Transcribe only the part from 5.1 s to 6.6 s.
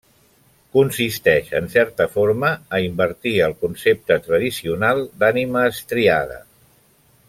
d'ànima estriada.